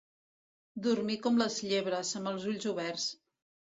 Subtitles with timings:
[0.87, 3.07] Dormir com les llebres, amb els ulls oberts.